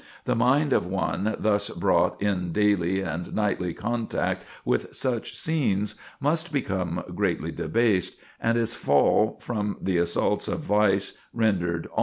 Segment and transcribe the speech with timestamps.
[0.25, 6.51] The mind of one thus brought in daily and nightly contact with such scenes must
[6.51, 11.99] become greatly debased, and its fall, before the assaults of vice, rendered almost certain."